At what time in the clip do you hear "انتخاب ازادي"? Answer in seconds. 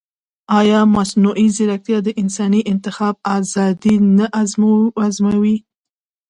2.73-3.95